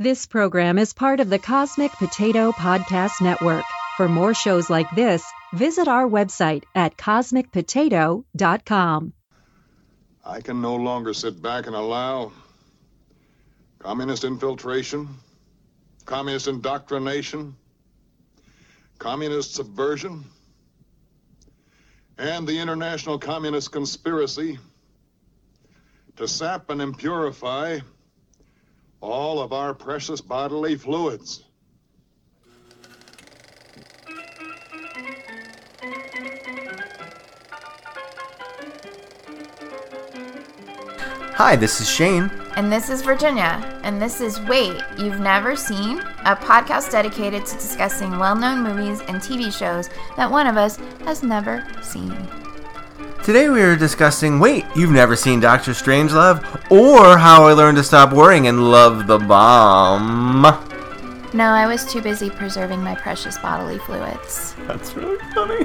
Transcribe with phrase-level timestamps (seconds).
[0.00, 3.62] This program is part of the Cosmic Potato Podcast Network.
[3.96, 9.12] For more shows like this, visit our website at cosmicpotato.com.
[10.24, 12.32] I can no longer sit back and allow
[13.78, 15.08] communist infiltration,
[16.04, 17.54] communist indoctrination,
[18.98, 20.24] communist subversion,
[22.18, 24.58] and the international communist conspiracy
[26.16, 27.80] to sap and impurify
[29.04, 31.44] all of our precious bodily fluids.
[41.34, 42.30] Hi, this is Shane.
[42.56, 43.80] And this is Virginia.
[43.82, 49.00] And this is Wait, You've Never Seen, a podcast dedicated to discussing well known movies
[49.02, 52.43] and TV shows that one of us has never seen.
[53.24, 57.82] Today we are discussing Wait, You've Never Seen Doctor Strangelove or How I Learned to
[57.82, 60.42] Stop Worrying and Love the Bomb.
[61.32, 64.54] No, I was too busy preserving my precious bodily fluids.
[64.66, 65.64] That's really funny.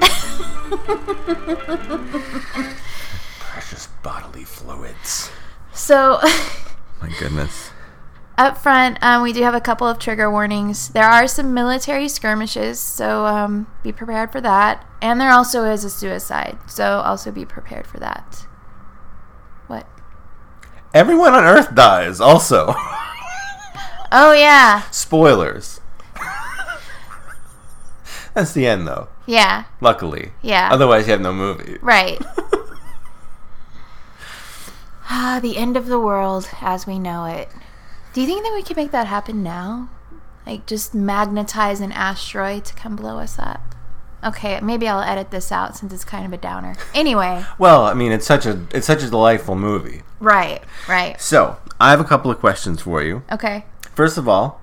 [3.40, 5.30] Precious bodily fluids.
[5.74, 6.18] So,
[7.02, 7.72] My goodness.
[8.38, 10.88] Up front, um, we do have a couple of trigger warnings.
[10.88, 14.86] There are some military skirmishes, so um, be prepared for that.
[15.02, 18.46] And there also is a suicide, so also be prepared for that.
[19.66, 19.86] What?
[20.94, 22.74] Everyone on Earth dies, also.
[24.12, 24.82] Oh, yeah.
[24.90, 25.80] Spoilers.
[28.34, 29.08] That's the end, though.
[29.26, 29.64] Yeah.
[29.80, 30.32] Luckily.
[30.42, 30.68] Yeah.
[30.72, 31.78] Otherwise, you have no movie.
[31.80, 32.20] Right.
[35.08, 37.48] ah, the end of the world as we know it.
[38.12, 39.88] Do you think that we could make that happen now?
[40.46, 43.60] Like just magnetize an asteroid to come blow us up?
[44.22, 46.74] Okay, maybe I'll edit this out since it's kind of a downer.
[46.94, 50.02] Anyway, Well, I mean, it's such a it's such a delightful movie.
[50.18, 51.18] right, right.
[51.20, 53.22] So, I have a couple of questions for you.
[53.32, 53.64] Okay.
[53.94, 54.59] First of all,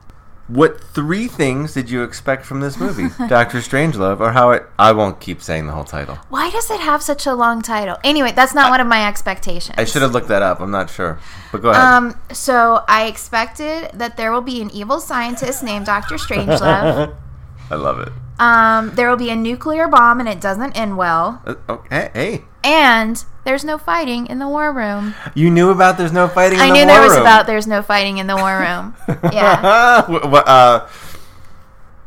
[0.48, 4.64] what three things did you expect from this movie, Doctor Strangelove, or how it?
[4.80, 6.16] I won't keep saying the whole title.
[6.30, 7.98] Why does it have such a long title?
[8.04, 9.76] Anyway, that's not one of my expectations.
[9.78, 10.60] I should have looked that up.
[10.60, 11.20] I'm not sure,
[11.52, 11.84] but go ahead.
[11.84, 17.16] Um, so I expected that there will be an evil scientist named Doctor Strangelove.
[17.70, 18.14] I love it.
[18.40, 21.42] Um, there will be a nuclear bomb and it doesn't end well.
[21.46, 25.16] Uh, okay, hey, And there's no fighting in the war room.
[25.34, 26.60] you knew about there's no fighting.
[26.60, 27.22] In I the knew war there was room.
[27.22, 28.94] about there's no fighting in the war room.
[29.32, 30.04] yeah.
[30.06, 30.90] Uh,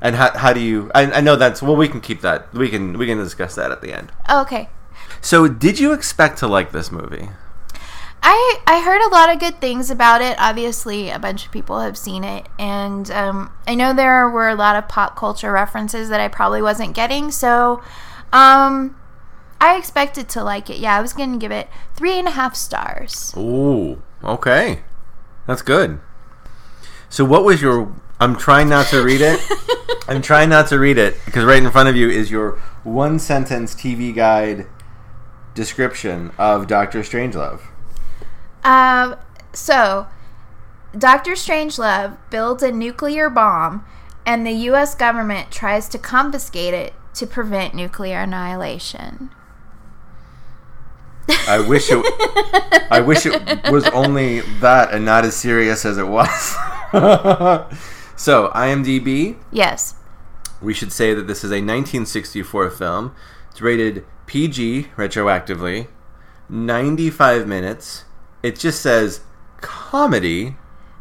[0.03, 0.91] and how, how do you?
[0.95, 1.77] I, I know that's well.
[1.77, 2.53] We can keep that.
[2.53, 4.13] We can we can discuss that at the end.
[4.31, 4.69] Okay.
[5.23, 7.31] So, did you expect to like this movie?
[8.23, 10.37] I I heard a lot of good things about it.
[10.39, 14.55] Obviously, a bunch of people have seen it, and um, I know there were a
[14.55, 17.31] lot of pop culture references that I probably wasn't getting.
[17.31, 17.83] So,
[18.31, 18.95] um,
[19.61, 20.79] I expected to like it.
[20.79, 23.35] Yeah, I was going to give it three and a half stars.
[23.37, 24.81] Ooh, okay,
[25.47, 26.01] that's good.
[27.11, 27.95] So, what was your?
[28.19, 29.41] I'm trying not to read it.
[30.09, 32.53] I'm trying not to read it because right in front of you is your
[32.85, 34.67] one sentence TV guide
[35.55, 37.61] description of Doctor Strangelove.
[38.65, 39.17] Um,
[39.53, 40.07] so,
[40.97, 43.85] Doctor Strangelove builds a nuclear bomb,
[44.25, 44.95] and the U.S.
[44.95, 49.31] government tries to confiscate it to prevent nuclear annihilation.
[51.29, 52.05] I wish it.
[52.91, 56.31] I wish it was only that and not as serious as it was.
[58.17, 59.39] so, IMDb.
[59.53, 59.95] Yes.
[60.61, 63.15] We should say that this is a 1964 film.
[63.51, 65.89] It's rated PG retroactively,
[66.49, 68.05] 95 minutes.
[68.43, 69.21] It just says
[69.61, 70.57] comedy.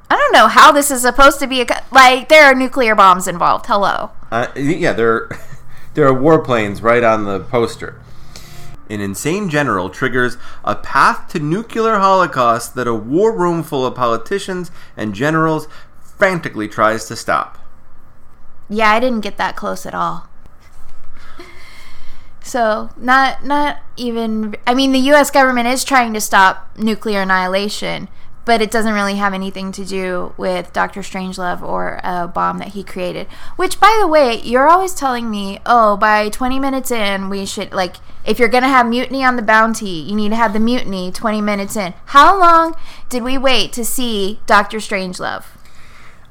[0.09, 2.95] I don't know how this is supposed to be a co- like there are nuclear
[2.95, 3.67] bombs involved.
[3.67, 4.11] Hello.
[4.31, 5.29] Uh, yeah, there,
[5.93, 8.01] there are warplanes right on the poster.
[8.89, 13.95] An insane general triggers a path to nuclear holocaust that a war room full of
[13.95, 15.67] politicians and generals
[16.17, 17.57] frantically tries to stop.
[18.67, 20.27] Yeah, I didn't get that close at all.
[22.41, 28.09] So, not not even I mean the US government is trying to stop nuclear annihilation,
[28.49, 31.01] but it doesn't really have anything to do with Dr.
[31.01, 33.27] Strangelove or a bomb that he created.
[33.57, 37.71] Which by the way, you're always telling me, "Oh, by 20 minutes in, we should
[37.71, 40.59] like if you're going to have mutiny on the bounty, you need to have the
[40.59, 42.75] mutiny 20 minutes in." How long
[43.07, 44.79] did we wait to see Dr.
[44.79, 45.45] Strangelove?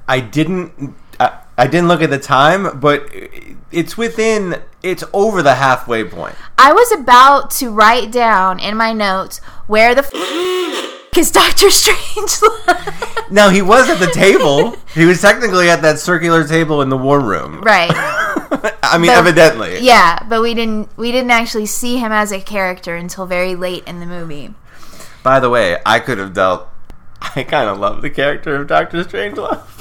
[0.08, 0.96] I didn't.
[1.20, 3.08] I, I didn't look at the time, but
[3.70, 4.60] it's within.
[4.82, 6.34] It's over the halfway point.
[6.58, 12.30] I was about to write down in my notes where the f- is Doctor Strange.
[13.30, 14.74] Now he was at the table.
[14.94, 17.60] he was technically at that circular table in the war room.
[17.60, 17.90] right.
[18.82, 19.80] I mean, But- evidently.
[19.80, 23.84] Yeah, but we didn't we didn't actually see him as a character until very late
[23.86, 24.54] in the movie.
[25.22, 26.68] By the way, I could have dealt.
[27.20, 29.77] I kind of love the character of Doctor Strangelove.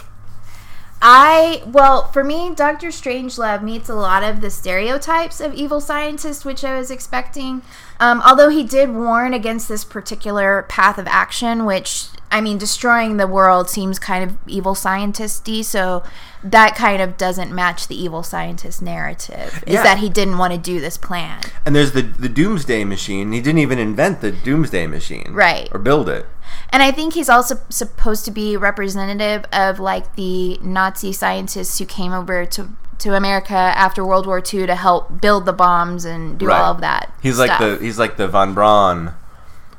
[1.01, 6.43] I well, for me, Doctor Strangelove meets a lot of the stereotypes of evil scientists,
[6.43, 7.61] which I was expecting.
[7.99, 13.17] Um, although he did warn against this particular path of action, which I mean, destroying
[13.17, 16.03] the world seems kind of evil scientisty, so
[16.43, 19.63] that kind of doesn't match the evil scientist narrative.
[19.65, 19.83] Is Yeah.
[19.83, 21.39] that he didn't want to do this plan?
[21.65, 23.31] And there's the the Doomsday Machine.
[23.31, 25.69] He didn't even invent the Doomsday Machine, Right.
[25.71, 26.25] Or build it.
[26.69, 31.85] And I think he's also supposed to be representative of like the Nazi scientists who
[31.85, 32.69] came over to
[32.99, 36.59] to America after World War II to help build the bombs and do Right.
[36.59, 37.13] all of that.
[37.21, 39.13] He's like the he's like the von Braun,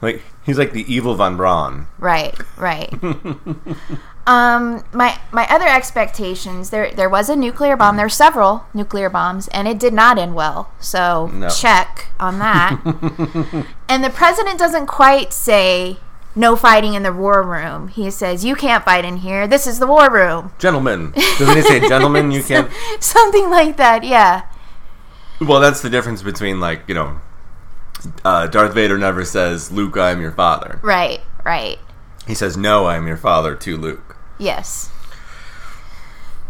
[0.01, 1.87] like he's like the evil von Braun.
[2.01, 2.93] right, right.
[4.27, 7.97] um, my my other expectations there there was a nuclear bomb.
[7.97, 10.71] There were several nuclear bombs, and it did not end well.
[10.81, 11.49] So No.
[11.49, 12.81] check on that.
[13.89, 15.99] and the president doesn't quite say.
[16.37, 17.89] No fighting in the war room.
[17.89, 19.49] He says, You can't fight in here.
[19.49, 20.53] This is the war room.
[20.61, 22.31] Gentlemen, doesn't he say gentlemen?
[22.31, 22.71] You can't.
[23.01, 24.43] Something like that, yeah.
[25.41, 27.19] Well, that's the difference between like you know,
[28.25, 30.79] uh, Darth Vader never says Luke, I am your father.
[30.83, 31.79] Right, right.
[32.27, 34.17] He says No, I am your father to Luke.
[34.39, 34.91] Yes.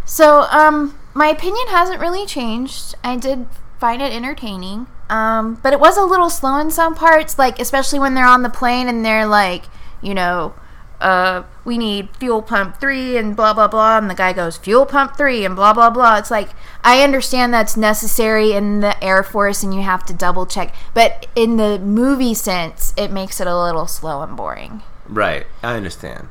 [0.04, 2.94] So, um, my opinion hasn't really changed.
[3.04, 3.46] I did
[3.78, 4.86] find it entertaining.
[5.10, 8.42] Um, but it was a little slow in some parts, like especially when they're on
[8.42, 9.64] the plane and they're like,
[10.02, 10.54] you know,
[11.00, 14.86] uh, we need fuel pump three and blah blah blah, and the guy goes fuel
[14.86, 16.16] pump three and blah blah blah.
[16.16, 16.50] It's like
[16.82, 21.26] I understand that's necessary in the Air Force and you have to double check, but
[21.36, 24.82] in the movie sense, it makes it a little slow and boring.
[25.06, 26.28] Right, I understand.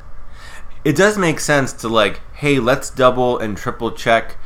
[0.84, 4.38] It does make sense to like, hey, let's double and triple check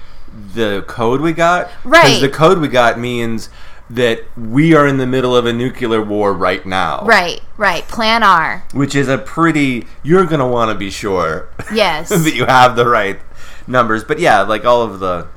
[0.53, 1.69] the code we got.
[1.83, 2.03] Right.
[2.03, 3.49] Because the code we got means
[3.91, 7.03] that we are in the middle of a nuclear war right now.
[7.05, 7.85] Right, right.
[7.87, 8.65] Plan R.
[8.73, 9.85] Which is a pretty.
[10.03, 12.09] You're gonna want to be sure Yes.
[12.23, 13.19] that you have the right
[13.67, 14.03] numbers.
[14.03, 15.27] But yeah, like all of the.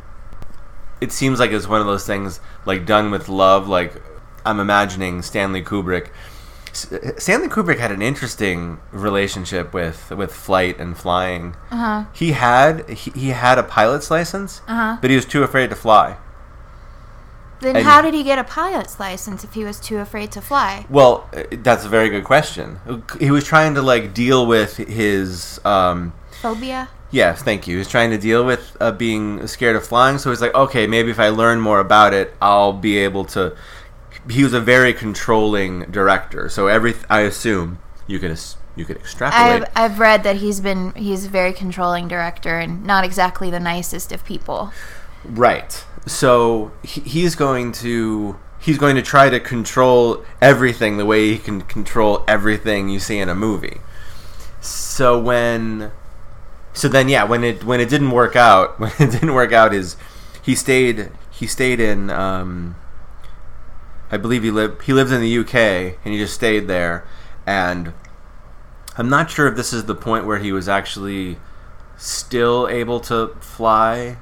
[1.00, 3.68] It seems like it's one of those things like done with love.
[3.68, 4.00] Like
[4.46, 6.08] I'm imagining Stanley Kubrick.
[6.72, 11.54] Stanley Kubrick had an interesting relationship with with flight and flying.
[11.70, 12.04] Uh-huh.
[12.12, 14.98] He had he, he had a pilot's license, Uh-huh.
[15.00, 16.16] but he was too afraid to fly.
[17.60, 20.40] Then And- how did he get a pilot's license if he was too afraid to
[20.40, 20.86] fly?
[20.90, 22.80] Well, uh, that's a very good question.
[23.18, 26.12] He was trying to like deal with his um,
[26.42, 26.88] Phobia?
[27.10, 27.78] Yes, thank you.
[27.78, 31.10] He's trying to deal with uh, being scared of flying, so he's like, okay, maybe
[31.10, 33.56] if I learn more about it, I'll be able to.
[34.28, 38.96] He was a very controlling director, so every I assume you could as- you could
[38.96, 39.62] extrapolate.
[39.76, 43.60] I've, I've read that he's been he's a very controlling director and not exactly the
[43.60, 44.72] nicest of people.
[45.24, 45.84] Right.
[46.06, 51.62] So he's going to he's going to try to control everything the way he can
[51.62, 53.80] control everything you see in a movie.
[54.60, 55.92] So when
[56.72, 59.72] so then yeah, when it when it didn't work out, when it didn't work out
[59.72, 59.96] is
[60.42, 62.76] he stayed he stayed in um
[64.10, 65.54] I believe he lived he lives in the UK
[66.04, 67.06] and he just stayed there
[67.46, 67.92] and
[68.96, 71.38] I'm not sure if this is the point where he was actually
[71.96, 74.18] still able to fly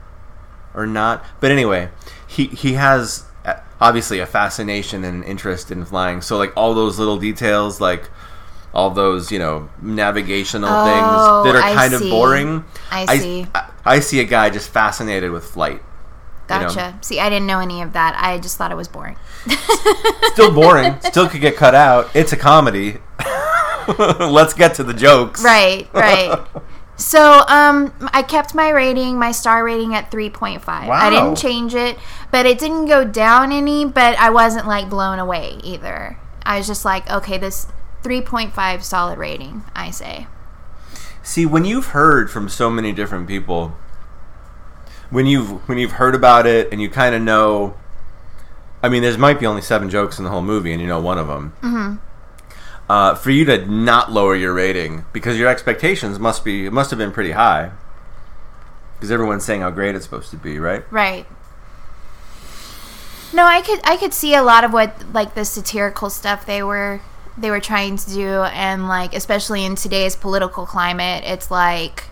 [0.75, 1.25] or not.
[1.41, 1.91] But anyway,
[2.27, 6.21] he he has uh, obviously a fascination and interest in flying.
[6.23, 8.11] So like all those little details, like
[8.75, 10.85] all those you know navigational Oh,
[11.45, 12.65] things that are I kind of boring.
[12.91, 13.47] I see.
[13.55, 15.83] I, I see a guy just fascinated with flight.
[16.51, 16.69] you know.
[16.69, 16.99] Gotcha.
[17.03, 18.15] See, I didn't know any of that.
[18.19, 19.17] I just thought it was boring.
[20.33, 20.99] Still boring.
[21.03, 22.09] still could get cut out.
[22.15, 22.99] It's a comedy.
[23.99, 25.43] Let's get to the jokes.
[25.43, 26.39] Right, right.
[27.03, 30.63] So, um, I kept my rating, my star rating at 3.5.
[30.69, 31.99] I didn't change it,
[32.31, 36.17] but it didn't go down any, but I wasn't like blown away either.
[36.45, 37.67] I was just like, okay, this
[38.05, 40.29] 3.5 solid rating, I say.
[41.25, 43.77] See, when you've heard from so many different people,
[45.11, 47.77] when you've when you've heard about it and you kind of know,
[48.81, 51.01] I mean, there's might be only seven jokes in the whole movie, and you know
[51.01, 51.53] one of them.
[51.63, 52.12] Mm-hmm.
[52.93, 56.99] Uh, for you to not lower your rating because your expectations must be must have
[56.99, 57.71] been pretty high,
[58.97, 60.85] because everyone's saying how great it's supposed to be, right?
[60.93, 61.25] Right.
[63.33, 66.63] No, I could I could see a lot of what like the satirical stuff they
[66.63, 67.01] were
[67.39, 72.05] they were trying to do and like especially in today's political climate, it's like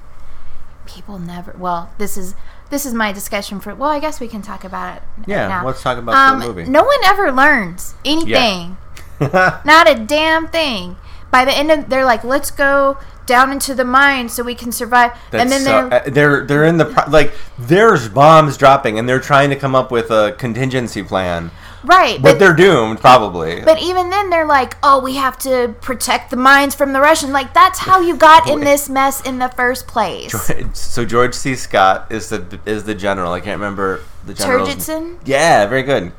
[0.86, 2.34] people never well, this is
[2.70, 5.66] this is my discussion for well, I guess we can talk about it Yeah, now.
[5.66, 6.64] let's talk about um, the movie.
[6.64, 8.78] No one ever learns anything.
[9.64, 10.96] Not a damn thing.
[11.30, 14.72] By the end of they're like, let's go down into the mine so we can
[14.72, 15.12] survive.
[15.32, 19.08] and then so- they're uh, they're they're in the pro- like there's bombs dropping and
[19.08, 21.50] they're trying to come up with a contingency plan
[21.82, 23.62] Right, but, but they're doomed probably.
[23.62, 27.32] but even then they're like, "Oh, we have to protect the mines from the Russian."
[27.32, 30.34] Like that's how you got in this mess in the first place.
[30.74, 31.54] so George C.
[31.54, 33.32] Scott is the is the general.
[33.32, 34.66] I can't remember the general.
[34.66, 35.20] Turgidson?
[35.24, 36.12] Yeah, very good.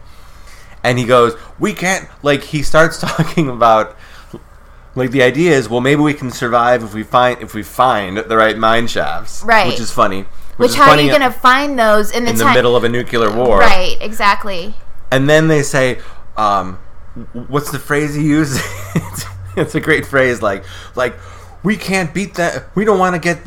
[0.83, 3.95] And he goes, "We can't." Like he starts talking about,
[4.95, 8.17] like the idea is, well, maybe we can survive if we find if we find
[8.17, 9.67] the right mine shafts, Right.
[9.67, 10.25] Which is funny.
[10.57, 12.83] Which is how are you going to find those in the in the middle of
[12.83, 13.59] a nuclear war?
[13.59, 14.75] Right, exactly.
[15.11, 15.99] And then they say,
[16.37, 16.77] um,
[17.33, 18.61] "What's the phrase he uses?"
[18.95, 19.25] it's,
[19.57, 20.63] it's a great phrase, like
[20.95, 21.15] like
[21.63, 22.75] we can't beat that.
[22.75, 23.39] We don't want to get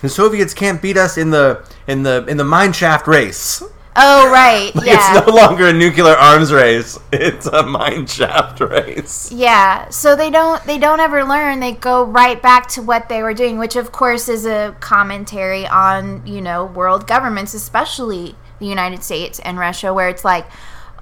[0.00, 3.62] the Soviets can't beat us in the in the in the mine shaft race.
[3.96, 4.72] Oh, right.
[4.84, 5.18] Yeah.
[5.18, 6.98] It's no longer a nuclear arms race.
[7.12, 9.30] It's a mine shaft race.
[9.32, 11.60] Yeah, so they don't they don't ever learn.
[11.60, 15.66] They go right back to what they were doing, which of course is a commentary
[15.66, 20.46] on, you know, world governments, especially the United States and Russia where it's like,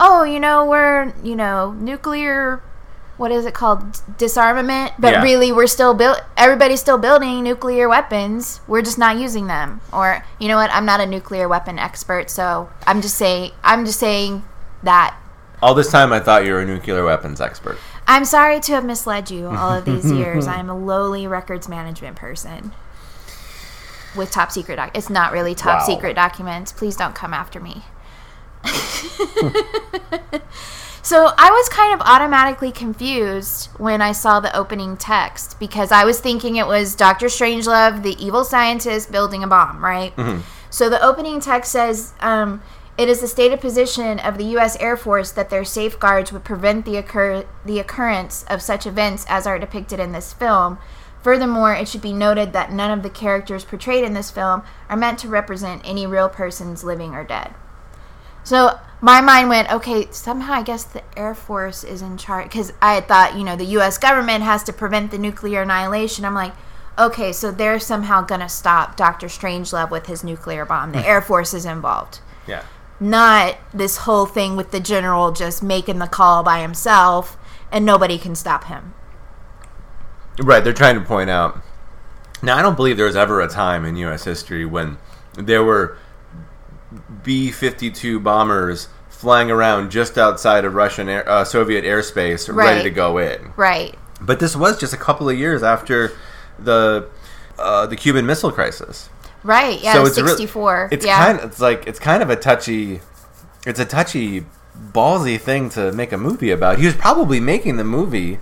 [0.00, 2.62] "Oh, you know, we're, you know, nuclear
[3.18, 4.00] what is it called?
[4.16, 5.22] Disarmament, but Yeah.
[5.22, 8.60] really we're still built everybody's still building nuclear weapons.
[8.66, 10.70] We're just not using them." Or, you know what?
[10.72, 14.44] I'm not a nuclear weapon expert, so I'm just saying I'm just saying
[14.82, 15.14] that
[15.60, 17.78] All this time, I thought you were a nuclear weapons expert.
[18.06, 20.46] I'm sorry to have misled you all of these years.
[20.46, 22.70] I'm a lowly records management person
[24.14, 24.92] with top secret doc.
[24.94, 25.86] It's not really top Wow.
[25.86, 26.70] secret documents.
[26.72, 27.82] Please don't come after me.
[31.08, 36.04] so I was kind of automatically confused when I saw the opening text because I
[36.04, 40.12] was thinking it was Doctor Strangelove, the evil scientist, building a bomb, right?
[40.68, 42.60] So the opening text says, um,
[42.98, 44.76] "It is the stated position of the U.S.
[44.80, 49.46] Air Force that their safeguards would prevent the occur the occurrence of such events as
[49.46, 50.76] are depicted in this film."
[51.22, 54.96] Furthermore, it should be noted that none of the characters portrayed in this film are
[54.96, 57.54] meant to represent any real persons living or dead.
[58.44, 62.72] So my mind went, okay, somehow I guess the Air Force is in charge because
[62.82, 63.98] I had thought, you know, the U.S.
[63.98, 66.24] government has to prevent the nuclear annihilation.
[66.24, 66.52] I'm like,
[66.98, 70.92] okay, so they're somehow gonna stop Doctor Strangelove with his nuclear bomb.
[70.92, 72.64] The Air Force is involved, Yeah.
[72.98, 77.36] not this whole thing with the general just making the call by himself
[77.70, 78.94] and nobody can stop him.
[80.42, 81.60] Right, they're trying to point out.
[82.42, 84.24] Now, I don't believe there was ever a time in U.S.
[84.24, 84.98] history when
[85.34, 85.96] there were
[87.22, 92.90] B 52 bombers flying around just outside of Russian air, uh, Soviet airspace, ready to
[92.90, 93.52] go in.
[93.56, 93.96] Right.
[94.20, 96.12] But this was just a couple of years after
[96.58, 97.08] the
[97.58, 99.10] uh, the Cuban Missile Crisis.
[99.42, 99.80] Right.
[99.82, 99.94] Yeah.
[99.94, 100.88] So it's real- 64.
[100.92, 101.24] it's yeah.
[101.24, 101.40] kind.
[101.40, 103.00] It's like it's kind of a touchy.
[103.66, 104.46] It's a touchy,
[104.92, 106.78] ballsy thing to make a movie about.
[106.78, 108.38] He was probably making the movie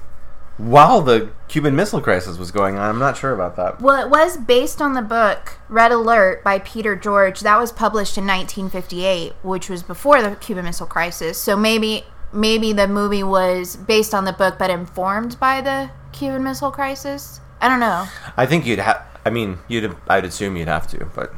[0.59, 2.89] while the Cuban Missile Crisis was going on.
[2.89, 3.81] I'm not sure about that.
[3.81, 7.41] Well, it was based on the book Red Alert by Peter George.
[7.41, 11.39] That was published in 1958, which was before the Cuban Missile Crisis.
[11.39, 16.43] So maybe maybe the movie was based on the book but informed by the Cuban
[16.43, 17.41] Missile Crisis.
[17.61, 18.07] I don't know.
[18.37, 19.03] I think you'd have.
[19.25, 19.95] I mean, you'd.
[20.09, 21.35] I'd assume you'd have to, but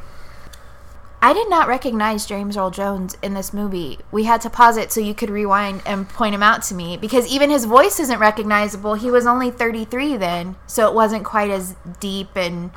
[1.21, 3.99] I did not recognize James Earl Jones in this movie.
[4.11, 6.95] We had to pause it so you could rewind and point him out to me
[6.95, 8.93] because even his voice isn't recognizable.
[8.93, 12.71] He was only 33 then, so it wasn't quite as deep and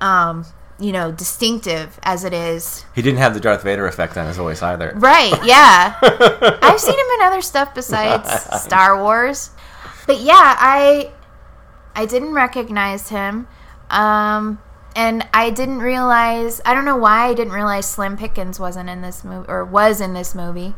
[0.00, 0.46] um,
[0.80, 2.84] you know, distinctive as it is.
[2.94, 4.92] he didn't have the Darth Vader effect on his voice either.
[4.96, 5.98] Right, yeah.
[6.62, 8.30] I've seen him in other stuff besides
[8.62, 9.50] Star Wars.
[10.06, 11.12] But yeah, I
[11.94, 13.46] I didn't recognize him.
[13.90, 14.60] Um
[14.98, 19.00] and I didn't realize I don't know why I didn't realize Slim Pickens wasn't in
[19.00, 20.74] this movie or was in this movie.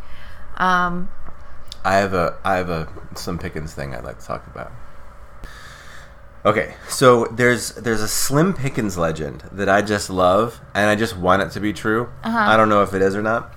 [0.56, 1.08] Um
[1.84, 2.36] I have a.
[2.44, 4.70] I have a Slim Pickens thing I'd like to talk about.
[6.44, 11.16] Okay, so there's there's a Slim Pickens legend that I just love, and I just
[11.16, 12.10] want it to be true.
[12.22, 13.52] I don't know if it is or not.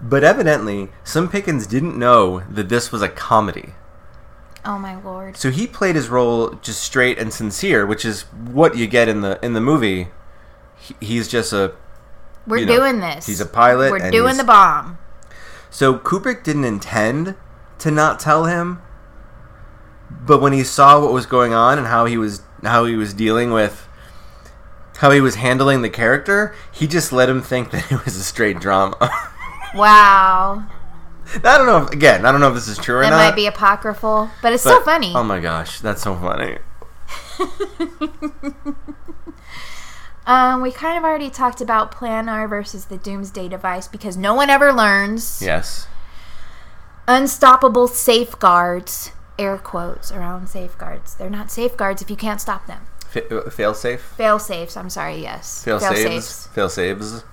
[0.00, 3.74] But evidently, Slim Pickens didn't know that this was a comedy.
[4.64, 5.36] Oh my lord.
[5.36, 9.20] So he played his role just straight and sincere, which is what you get in
[9.20, 10.08] the in the movie.
[10.78, 11.74] He, he's just a
[12.46, 13.26] We're you know, doing this.
[13.26, 14.98] he's a pilot We're doing the bomb.
[15.70, 17.34] So Kubrick didn't intend
[17.78, 18.80] to not tell him,
[20.10, 23.14] but when he saw what was going on and how he was how he was
[23.14, 23.86] dealing with
[24.98, 28.24] how he was handling the character, he just let him think that it was a
[28.24, 28.96] straight drama.
[29.74, 30.64] Wow.
[31.34, 31.84] I don't know.
[31.84, 33.08] If, again, I don't know if this is true or not.
[33.08, 35.12] It might be apocryphal, but it's but- so funny.
[35.14, 36.58] Oh my gosh, that's so funny.
[40.28, 44.34] Um, we kind of already talked about Plan R versus the Doomsday device because no
[44.34, 45.40] one ever learns.
[45.40, 45.88] Yes.
[47.08, 51.14] Unstoppable safeguards, air quotes around safeguards.
[51.14, 52.82] They're not safeguards if you can't stop them.
[53.06, 54.02] Fa- uh, fail safe.
[54.02, 54.76] Fail safes.
[54.76, 55.16] I'm sorry.
[55.16, 55.64] Yes.
[55.64, 56.46] Fail Fail saves.
[56.48, 57.24] Fail saves.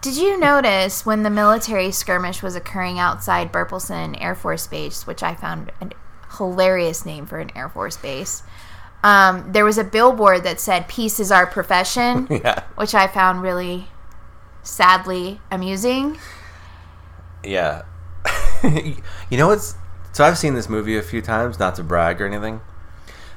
[0.00, 5.22] Did you notice when the military skirmish was occurring outside Burpelson Air Force Base, which
[5.22, 5.90] I found a
[6.36, 8.42] hilarious name for an Air Force base?
[9.02, 12.62] Um, there was a billboard that said "Peace is our profession," Yeah.
[12.76, 13.88] which I found really
[14.62, 16.18] sadly amusing.
[17.42, 17.82] Yeah.
[18.62, 19.74] you know what's
[20.12, 22.60] so I've seen this movie a few times, not to brag or anything.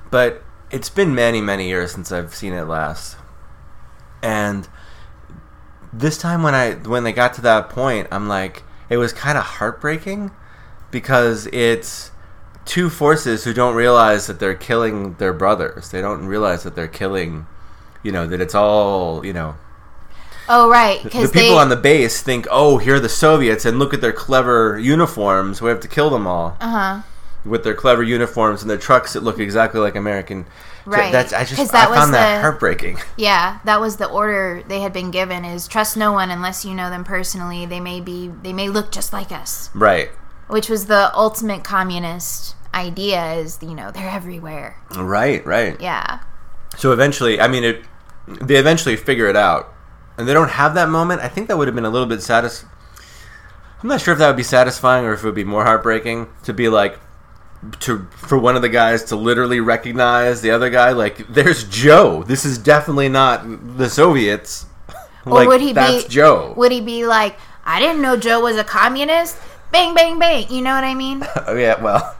[0.10, 3.18] But it's been many, many years since I've seen it last.
[4.24, 4.68] And
[5.94, 9.38] this time when I when they got to that point, I'm like it was kind
[9.38, 10.32] of heartbreaking
[10.92, 12.12] because it's
[12.66, 15.92] two forces who don't realize that they're killing their brothers.
[15.92, 17.48] They don't realize that they're killing,
[18.04, 19.56] you know, that it's all, you know,
[20.50, 23.66] Oh right, because the people they on the base think, "Oh, here are the Soviets,
[23.66, 25.62] and look at their clever uniforms.
[25.62, 27.02] We have to kill them all uh huh
[27.46, 30.46] with their clever uniforms and their trucks that look exactly like American."
[30.86, 31.12] Right.
[31.12, 32.98] That's I just that I found that the- heartbreaking.
[33.18, 36.74] Yeah, that was the order they had been given: is trust no one unless you
[36.74, 37.66] know them personally.
[37.66, 40.10] They may be, they may look just like us, Right.
[40.48, 43.34] which was the ultimate communist idea.
[43.34, 44.78] Is you know they're everywhere.
[44.96, 45.46] Right.
[45.46, 45.80] Right.
[45.80, 46.20] Yeah,
[46.78, 47.84] So eventually, I mean, it.
[48.28, 49.74] They eventually figure it out,
[50.18, 51.22] and they don't have that moment.
[51.22, 52.66] I think that would have been a little bit satis.
[53.84, 56.28] I'm not sure if that would be satisfying or if it would be more heartbreaking
[56.44, 57.00] to be like
[57.82, 60.92] to for one of the guys to literally recognize the other guy.
[60.92, 62.24] Like, there's Joe.
[62.24, 64.66] This is definitely not the Soviets.
[65.26, 66.54] or like, would he that's be Joe?
[66.58, 69.38] Would he be like, I didn't know Joe was a communist?
[69.72, 70.52] Bang, bang, bang.
[70.52, 71.24] You know what I mean?
[71.48, 71.82] oh yeah.
[71.82, 72.16] Well,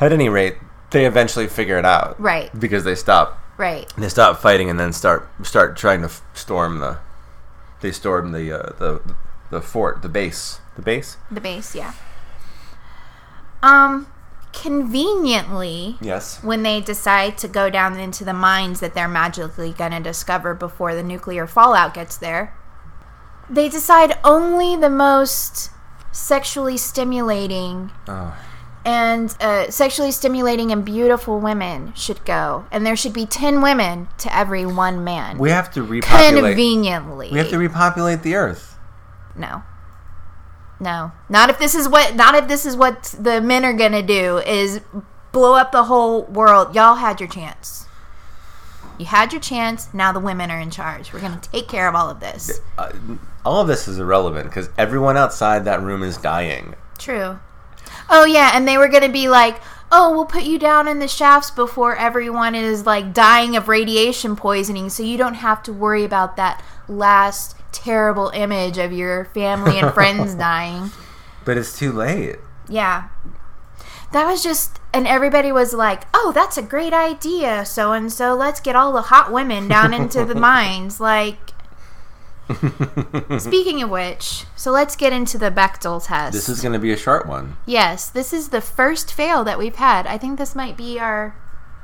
[0.00, 0.56] at any rate,
[0.90, 2.20] they eventually figure it out.
[2.20, 2.50] Right.
[2.58, 3.38] Because they stop.
[3.56, 3.90] Right.
[3.96, 6.98] They stop fighting and then start start trying to f- storm the.
[7.80, 9.14] They storm the uh, the
[9.50, 11.16] the fort, the base, the base.
[11.30, 11.74] The base.
[11.74, 11.92] Yeah.
[13.62, 14.11] Um,
[14.52, 15.96] conveniently.
[16.00, 16.42] Yes.
[16.42, 20.54] when they decide to go down into the mines that they're magically going to discover
[20.54, 22.54] before the nuclear fallout gets there,
[23.50, 25.70] they decide only the most
[26.10, 28.34] sexually stimulating Oh.
[28.84, 34.08] and uh, sexually stimulating and beautiful women should go, and there should be ten women
[34.18, 35.38] to every one man.
[35.38, 36.44] We have to repopulate.
[36.44, 38.76] Conveniently, We have to repopulate the Earth.
[39.36, 39.62] no,
[40.82, 44.02] no, not if this is what not if this is what the men are gonna
[44.02, 44.80] do is
[45.30, 46.74] blow up the whole world.
[46.74, 47.86] Y'all had your chance.
[48.98, 49.94] You had your chance.
[49.94, 51.12] Now the women are in charge.
[51.12, 52.60] We're gonna take care of all of this.
[52.76, 52.90] Uh,
[53.44, 56.74] all of this is irrelevant because everyone outside that room is dying.
[56.98, 57.38] True.
[58.10, 59.60] Oh yeah, and they were gonna be like,
[59.92, 64.34] "Oh, we'll put you down in the shafts before everyone is like dying of radiation
[64.34, 69.78] poisoning, so you don't have to worry about that last terrible image of your family
[69.78, 70.90] and friends dying."
[71.44, 72.36] But it's too late.
[72.68, 73.08] Yeah.
[74.12, 78.34] That was just, and everybody was like, "Oh, that's a great idea, so and so.
[78.34, 81.52] Let's get all the hot women down into the mines." Like,
[83.38, 86.34] speaking of which, so let's get into the Bechdel test.
[86.34, 87.56] This is going to be a short one.
[87.64, 90.06] Yes, this is the first fail that we've had.
[90.06, 91.34] I think this might be our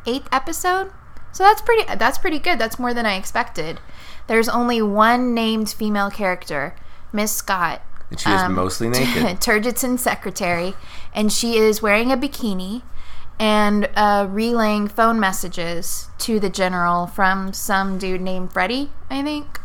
[0.07, 0.92] eighth episode.
[1.33, 2.59] So that's pretty that's pretty good.
[2.59, 3.81] That's more than I expected.
[4.28, 6.76] There's only one named female character,
[7.12, 7.82] Miss Scott.
[8.10, 9.40] And she is Um, mostly naked.
[9.40, 10.74] Turgidson secretary,
[11.12, 12.82] and she is wearing a bikini
[13.40, 19.60] and uh, relaying phone messages to the general from some dude named Freddie, I think.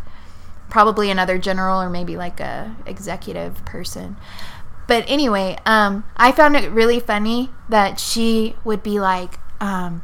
[0.69, 4.15] Probably another general or maybe like a executive person.
[4.87, 10.01] But anyway, um, I found it really funny that she would be like, um,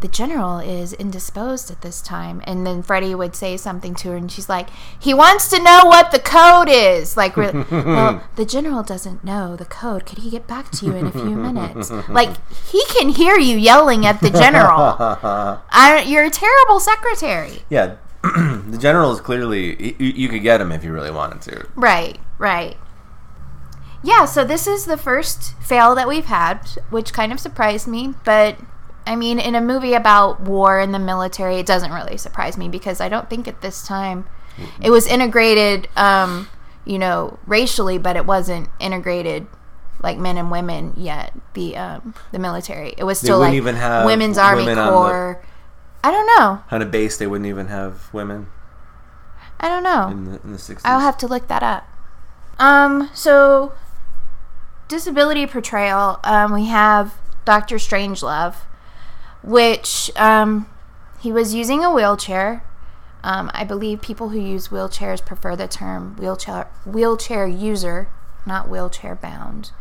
[0.00, 2.40] the general is indisposed at this time.
[2.44, 5.82] And then Freddie would say something to her, and she's like, he wants to know
[5.84, 7.16] what the code is.
[7.16, 10.06] Like, well, the general doesn't know the code.
[10.06, 11.90] Could he get back to you in a few minutes?
[12.08, 12.36] Like,
[12.70, 14.78] he can hear you yelling at the general.
[15.70, 17.62] I, you're a terrible secretary.
[17.68, 19.94] yeah, the general is clearly.
[19.98, 21.68] You, you could get him if you really wanted to.
[21.74, 22.76] Right, right.
[24.02, 26.58] Yeah, so this is the first fail that we've had,
[26.90, 28.14] which kind of surprised me.
[28.24, 28.58] But
[29.08, 32.68] I mean, in a movie about war and the military, it doesn't really surprise me
[32.68, 34.26] because I don't think at this time
[34.82, 36.48] it was integrated, um,
[36.84, 39.46] you know, racially, but it wasn't integrated
[40.02, 41.32] like men and women yet.
[41.54, 45.42] The um, the military, it was still like even have women's army women the- corps.
[46.04, 46.62] I don't know.
[46.70, 48.46] On a base, they wouldn't even have women
[49.58, 50.08] I don't know.
[50.08, 50.82] in the, in the 60s.
[50.84, 51.88] I'll have to look that up.
[52.58, 53.72] Um, so
[54.86, 58.56] disability portrayal, um, we have Doctor Strangelove,
[59.42, 60.66] which um,
[61.20, 62.64] he was using a wheelchair.
[63.24, 68.08] Um, I believe people who use wheelchairs prefer the term wheelchair wheelchair user,
[68.46, 69.72] not wheelchair bound.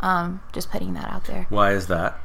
[0.00, 1.46] Um, just putting that out there.
[1.48, 2.20] Why is that?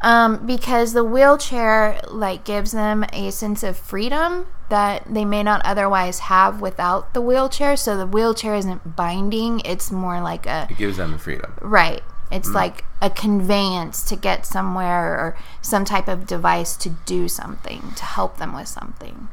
[0.00, 5.60] Um, because the wheelchair like gives them a sense of freedom that they may not
[5.64, 7.76] otherwise have without the wheelchair.
[7.76, 11.54] So the wheelchair isn't binding; it's more like a It gives them the freedom.
[11.60, 12.02] right.
[12.32, 12.54] It's mm.
[12.54, 18.04] like a conveyance to get somewhere or some type of device to do something to
[18.04, 19.28] help them with something.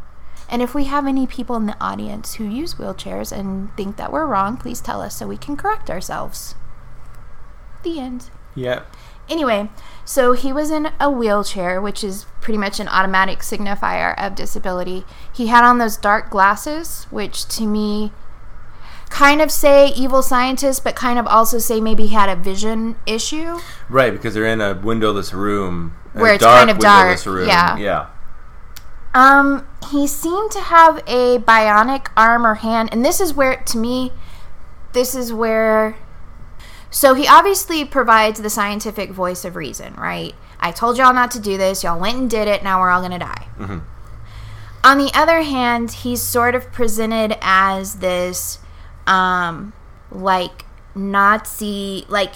[0.49, 4.12] And if we have any people in the audience who use wheelchairs and think that
[4.12, 6.55] we're wrong, please tell us so we can correct ourselves.
[7.83, 8.31] The end.
[8.55, 8.83] Yeah.
[9.29, 9.69] Anyway,
[10.03, 15.05] so he was in a wheelchair, which is pretty much an automatic signifier of disability.
[15.31, 18.12] He had on those dark glasses, which to me
[19.09, 22.95] kind of say evil scientist, but kind of also say maybe he had a vision
[23.05, 23.59] issue.
[23.89, 25.95] Right, because they're in a windowless room.
[26.13, 27.47] Where it's kind of dark, Room.
[27.47, 27.77] yeah.
[27.77, 28.07] Yeah.
[29.13, 33.77] Um, he seemed to have a bionic arm or hand, and this is where, to
[33.77, 34.11] me,
[34.93, 35.97] this is where.
[36.91, 40.33] So he obviously provides the scientific voice of reason, right?
[40.59, 41.83] I told y'all not to do this.
[41.83, 42.63] Y'all went and did it.
[42.63, 43.47] Now we're all gonna die.
[44.83, 48.59] On the other hand, he's sort of presented as this,
[49.09, 49.73] um,
[50.11, 52.33] like Nazi, like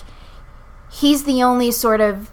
[0.91, 2.31] he's the only sort of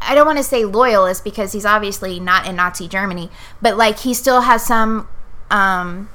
[0.00, 3.30] I don't want to say loyalist because he's obviously not in Nazi Germany,
[3.62, 5.08] but like he still has some
[5.50, 6.08] um,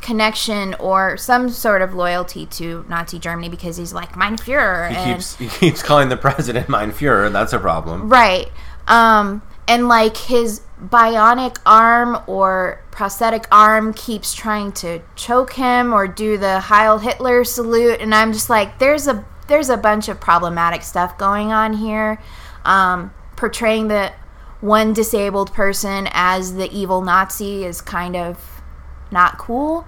[0.00, 4.88] connection or some sort of loyalty to Nazi Germany because he's like mein Führer.
[4.90, 8.08] He and, keeps he keeps calling the president Mein Führer, and that's a problem.
[8.08, 8.50] Right.
[8.86, 16.06] Um, and like his bionic arm or prosthetic arm keeps trying to choke him or
[16.06, 20.20] do the Heil Hitler salute, and I'm just like, there's a there's a bunch of
[20.20, 22.20] problematic stuff going on here.
[22.64, 24.12] Um, portraying the
[24.60, 28.62] one disabled person as the evil Nazi is kind of
[29.10, 29.86] not cool.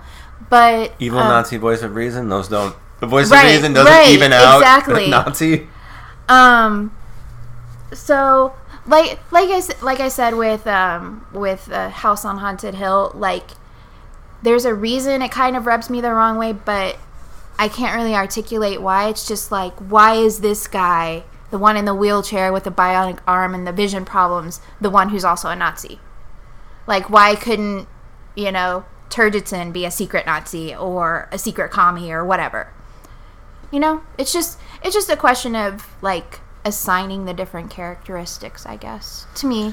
[0.51, 2.29] But Evil um, Nazi voice of reason.
[2.29, 2.77] Those don't.
[3.01, 5.09] The voice Right, of reason doesn't right, even out exactly.
[5.09, 5.67] Nazi.
[6.29, 6.95] Um.
[7.93, 8.55] So,
[8.87, 13.51] like, like I like I said with um with uh, House on Haunted Hill, like,
[14.43, 16.99] there's a reason it kind of rubs me the wrong way, but
[17.59, 19.09] I can't really articulate why.
[19.09, 23.19] It's just like, why is this guy, the one in the wheelchair with the bionic
[23.27, 26.01] arm and the vision problems, the one who's also a Nazi?
[26.87, 27.89] Like, why couldn't
[28.35, 32.73] you know Turgidson be a secret Nazi or a secret commie or whatever?
[33.71, 38.77] you know it's just it's just a question of like assigning the different characteristics i
[38.77, 39.73] guess to me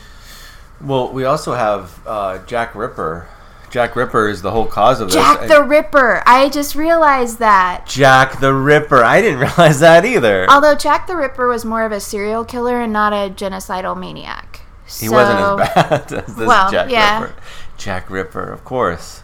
[0.82, 3.28] Well, we also have uh, Jack Ripper.
[3.70, 5.16] Jack Ripper is the whole cause of this.
[5.16, 9.04] jack the ripper i just realized that Jack the Ripper.
[9.04, 10.46] I didn't realize that either.
[10.50, 14.62] although jack the ripper was more of a serial killer and not a genocidal maniac
[15.00, 17.22] He wasn't So- as bad as this Well, Jack yeah.
[17.22, 17.36] Ripper.
[17.78, 19.24] Jack Ripper, of course.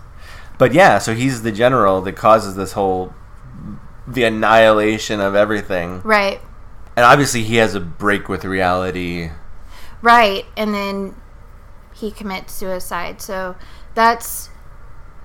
[0.58, 3.13] But yeah, so he's the general that causes this whole
[4.08, 6.01] the annihilation of everything.
[6.03, 6.41] right
[6.95, 9.32] And obviously he has a break with reality.
[10.02, 11.15] right and then
[11.93, 13.56] he commits suicide so
[13.93, 14.49] that's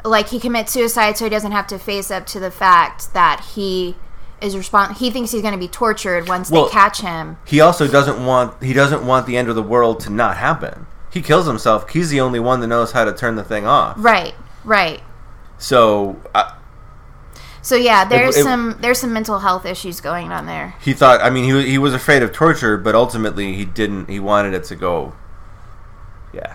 [0.05, 3.45] like he commits suicide so he doesn't have to face up to the fact that
[3.55, 3.97] he
[4.43, 7.61] is respon- he thinks he's going to be tortured once Well- they catch him He
[7.61, 10.87] also doesn't want he doesn't want the end of the world to not happen.
[11.13, 11.89] He kills himself.
[11.91, 13.95] He's the only one that knows how to turn the thing off.
[13.99, 15.01] right right
[15.59, 16.21] So
[17.65, 20.75] So yeah, there's it- some there's some mental health issues going on there.
[20.81, 21.21] he thought.
[21.23, 24.09] I mean, he was- he was afraid of torture, but ultimately he didn't.
[24.09, 25.15] He wanted it to go.
[26.33, 26.55] Yeah,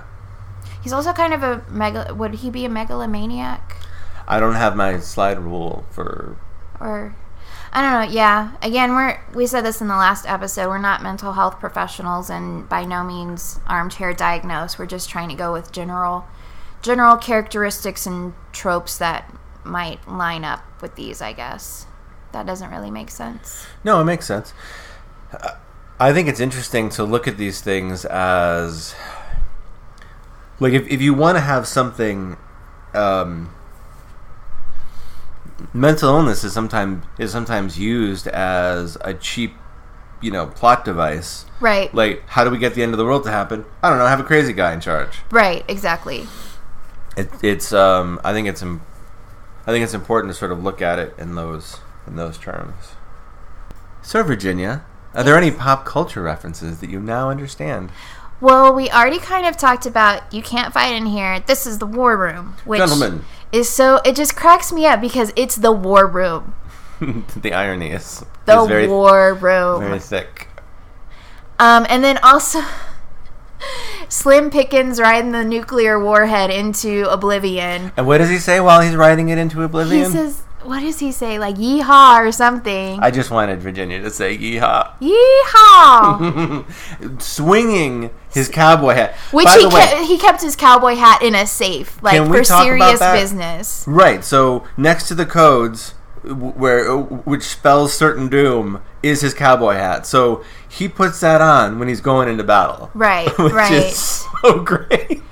[0.82, 2.14] He's also kind of a mega.
[2.14, 3.78] Would he be a megalomaniac
[4.28, 6.38] I don't have my slide rule for.
[6.80, 7.16] or?
[7.72, 8.14] I don't know.
[8.14, 8.52] Yeah.
[8.62, 10.68] Again, we're we said this in the last episode.
[10.70, 14.78] We're not mental health professionals, and by no means armchair diagnose.
[14.78, 16.26] We're just trying to go with general
[16.82, 19.32] general characteristics and tropes that
[19.64, 21.22] might line up with these.
[21.22, 21.86] I guess
[22.32, 23.66] that doesn't really make sense.
[23.84, 24.54] No, it makes sense.
[25.34, 25.52] Uh,
[26.00, 28.96] I think it's interesting to look at these things as
[30.60, 32.38] like if, if you want to have something
[32.94, 33.54] um,
[35.74, 39.54] mental illness is sometimes is sometimes used as a cheap
[40.22, 41.94] you know plot device Right.
[41.94, 44.08] like how do we get the end of the world to happen i don't know
[44.08, 45.64] have a crazy guy in charge right.
[45.68, 46.28] Exactly.
[47.18, 48.62] it, it's um i think it's
[49.70, 51.78] i think it's important to sort of look at it in those
[52.08, 52.96] in those terms
[54.02, 57.92] so virginia are there any pop culture references that you now understand
[58.42, 61.42] Well, we already kind of talked about you can't fight in here.
[61.46, 63.26] This is the war room, which Gentlemen.
[63.52, 66.54] is so it just cracks me up because it's the war room.
[67.36, 69.82] the irony is, The is very war room.
[69.84, 70.48] very thick
[71.60, 72.62] Um, and then also
[74.10, 77.92] Slim Pickens riding the nuclear warhead into oblivion.
[77.96, 80.06] and what does he say while he's riding it into oblivion?
[80.06, 81.40] He says, what does he say?
[81.40, 83.00] Like yeehaw or something.
[83.00, 84.92] I just wanted Virginia to say yeehaw.
[85.00, 86.66] yeehaw.
[87.22, 89.16] Swinging his cowboy hat.
[89.32, 92.16] Which By he the way, kept, he kept his cowboy hat in a safe, like
[92.16, 93.14] Can we for talk about serious that?
[93.20, 93.86] business.
[93.88, 94.24] Right.
[94.24, 95.94] So next to the codes,
[96.30, 100.06] where uh, which spells certain doom, is his cowboy hat.
[100.06, 102.92] So he puts that on when he's going into battle.
[102.94, 103.72] Right, which right.
[103.72, 105.24] is so great.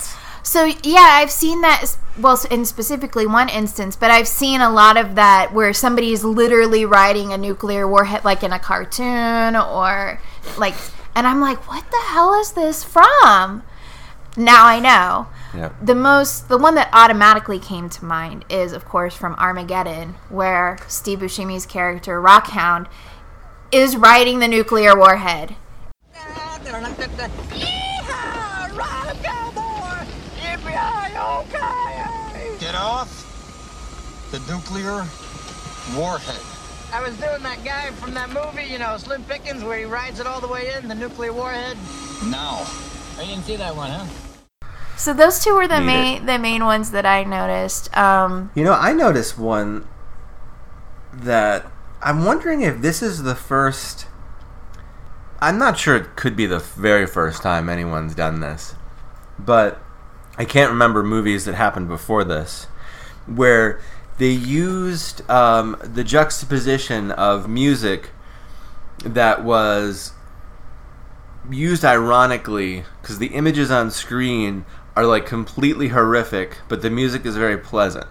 [0.43, 1.97] So yeah, I've seen that.
[2.17, 6.23] Well, in specifically one instance, but I've seen a lot of that where somebody is
[6.23, 10.19] literally riding a nuclear warhead, like in a cartoon or
[10.57, 10.73] like,
[11.15, 13.63] and I'm like, what the hell is this from?
[14.35, 15.27] Now I know.
[15.57, 15.71] Yeah.
[15.81, 20.77] The most, the one that automatically came to mind is, of course, from Armageddon, where
[20.87, 22.85] Steve Buscemi's character Rockhound
[23.71, 25.55] is riding the nuclear warhead.
[26.63, 28.77] Yeehaw!
[28.77, 30.05] Ride 'em, cowboy!
[30.39, 32.57] Yippee-yi-yo-ki-yay!
[32.59, 33.09] Get off
[34.29, 35.07] the nuclear
[35.95, 36.39] warhead.
[36.93, 40.19] I was doing that guy from that movie, you know, Slim Pickens, where he rides
[40.19, 41.79] it all the way in, the nuclear warhead.
[42.25, 42.63] No.
[43.17, 44.05] I didn't see that one, huh?
[44.97, 47.95] So those two were the Need main, the main ones that I noticed.
[47.95, 49.87] Um, You know, I noticed one
[51.13, 51.65] that
[52.01, 54.07] I'm wondering if this is the first.
[55.39, 58.75] I'm not sure it could be the very first time anyone's done this,
[59.37, 59.79] but
[60.37, 62.65] I can't remember movies that happened before this
[63.27, 63.79] where
[64.17, 68.09] they used um, the juxtaposition of music
[69.03, 70.13] that was
[71.51, 74.65] used ironically because the images on screen
[74.97, 78.07] are like completely horrific, but the music is very pleasant.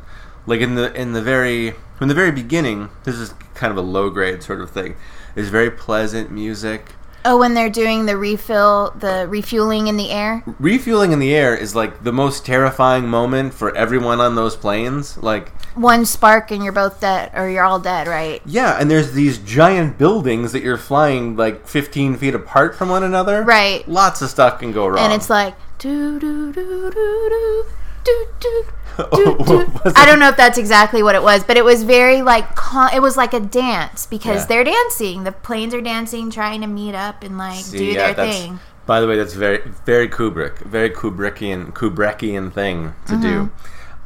[0.47, 3.81] Like in the in the very in the very beginning, this is kind of a
[3.81, 4.95] low grade sort of thing.
[5.35, 6.93] It's very pleasant music.
[7.25, 10.45] oh, when they're doing the refill, the refueling in the air.
[10.61, 15.17] Refueling in the air is like the most terrifying moment for everyone on those planes.
[15.19, 18.41] Like One spark and you're both dead, or you're all dead, right?
[18.47, 23.03] yeah, and there's these giant buildings that you're flying like 15 feet apart from one
[23.03, 23.43] another.
[23.43, 23.87] Right.
[23.89, 25.01] Lots of stuff can go wrong.
[25.01, 27.67] And it's like do do do do do
[28.05, 28.65] do do.
[29.13, 29.71] Do, do.
[29.95, 32.95] I don't know if that's exactly what it was, but it was very like con-
[32.95, 34.47] it was like a dance because Yeah.
[34.47, 35.25] they're dancing.
[35.25, 38.59] The planes are dancing, trying to meet up and like See, do yeah, their thing.
[38.87, 43.39] By the way, that's very very Kubrick, very Kubrickian Kubrickian thing to do.
[43.39, 43.51] Um,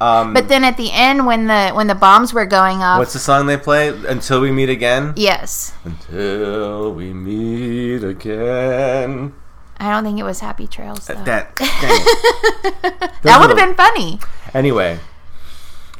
[0.00, 0.32] Mm-hmm.
[0.32, 3.18] But then at the end, when the when the bombs were going off, what's the
[3.20, 3.90] song they play?
[4.08, 5.12] Until we meet again.
[5.14, 9.34] yes, Until we meet again.
[9.80, 11.06] I don't think it was Happy Trails.
[11.06, 11.14] Though.
[11.24, 14.18] That that would have been funny.
[14.54, 14.98] anyway.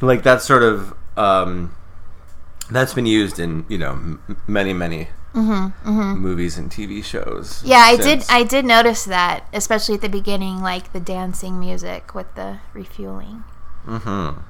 [0.01, 1.75] Like that sort of um,
[2.69, 7.59] that's been used in you know m- many many movies and TV shows.
[7.59, 8.23] Mm-hmm, Yeah, I did.
[8.29, 13.43] I did notice that, especially at the beginning, like the dancing music with the refueling.
[13.87, 14.43] Mhm.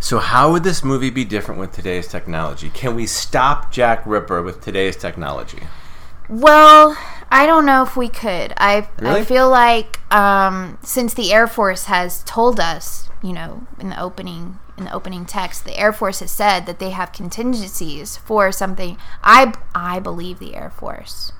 [0.00, 2.70] So, how would this movie be different with today's technology?
[2.70, 5.62] Can we stop Jack Ripper with today's technology?
[6.28, 6.96] Well,
[7.32, 8.52] I don't know if we could.
[8.58, 9.20] I Really?
[9.20, 14.00] I feel like um, since the Air Force has told us, you know, in the
[14.00, 18.52] opening in the opening text, the Air Force has said that they have contingencies for
[18.52, 18.98] something.
[19.24, 21.32] I I believe the Air Force.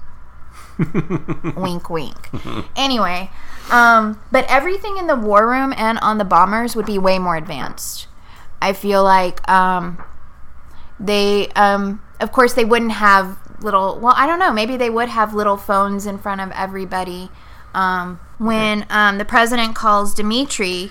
[1.56, 2.30] wink, wink.
[2.74, 3.30] Anyway,
[3.70, 7.36] um, but everything in the war room and on the bombers would be way more
[7.36, 8.06] advanced.
[8.62, 10.02] I feel like um,
[10.98, 15.08] they um of course they wouldn't have little well i don't know maybe they would
[15.08, 17.30] have little phones in front of everybody
[17.74, 20.90] um when um the president calls dimitri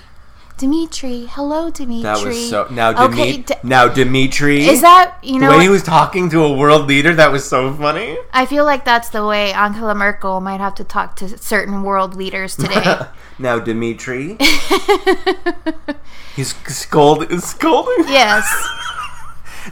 [0.58, 2.68] dimitri hello dimitri That was so.
[2.70, 4.68] Now, Dimi- okay D- now Dimitri.
[4.68, 5.64] is that you the know way what?
[5.64, 7.16] he was talking to a world leader?
[7.16, 8.16] That was so funny.
[8.32, 12.16] i feel like that's the way angela merkel might have to talk to certain world
[12.16, 13.00] leaders today
[13.40, 14.38] now Dimitri.
[16.36, 17.40] He's scolding.
[17.40, 18.06] Scolding.
[18.08, 18.46] yes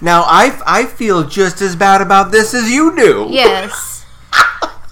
[0.02, 3.28] Now I I feel just as bad about this as you do.
[3.30, 4.06] yes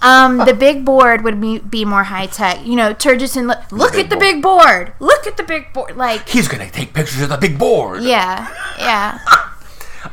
[0.00, 3.92] um the big board would be, be more high tech you know Turgidson look, look
[3.92, 4.20] big at the board.
[4.20, 7.58] big board look at the big board like He's gonna take pictures of the big
[7.58, 8.02] board.
[8.02, 8.46] yeah
[8.78, 9.18] yeah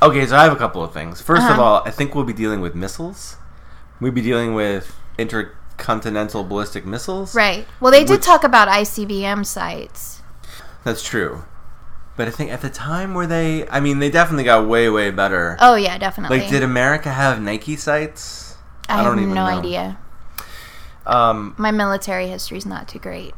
[0.02, 1.22] Okay, so I have a couple of things.
[1.22, 1.62] 1st of Uh-huh.
[1.64, 3.38] all, I think we'll be dealing with missiles.
[4.02, 7.36] We'll be dealing with intercontinental ballistic missiles.
[7.36, 7.66] Right.
[7.80, 10.22] Well, they did Which- talk about ICBM sites.
[10.84, 11.46] That's true.
[12.18, 15.12] But I think at the time were they I mean they definitely got way, way
[15.12, 15.58] better.
[15.60, 16.40] Oh yeah, definitely.
[16.40, 18.58] like did America have Nike sites?
[18.88, 19.46] I, have don't no even know.
[19.46, 19.98] idea.
[21.06, 23.34] Um My military history is not too great.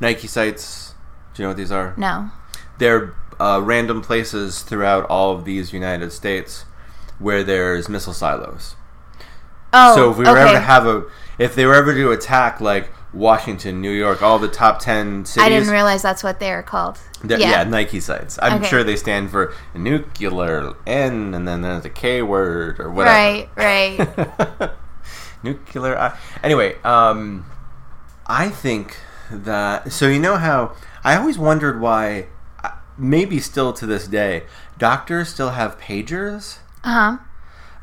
[0.00, 0.94] Nike sites.
[1.34, 1.94] Do you know what these are?
[1.96, 2.30] No.
[2.78, 6.64] They're uh, random places throughout all of these United States
[7.18, 8.76] where there's missile silos.
[9.72, 10.40] Oh, so if we were okay.
[10.42, 11.04] ever to have a,
[11.38, 15.46] if they were ever to attack like Washington, New York, all the top ten cities.
[15.46, 16.98] I didn't realize that's what they are called.
[17.26, 17.62] Th- yeah.
[17.64, 18.38] Nike sites.
[18.42, 18.68] I'm Okay.
[18.68, 23.48] sure they stand for nuclear N, and then there's a K word or whatever.
[23.56, 23.96] Right,
[24.58, 24.70] right.
[25.42, 25.96] nuclear.
[25.98, 27.46] I- Anyway, um,
[28.26, 28.96] I think
[29.30, 29.92] that.
[29.92, 32.26] So you know how I always wondered why,
[32.62, 34.44] uh, maybe still to this day,
[34.78, 37.16] doctors still have pagers, Uh huh.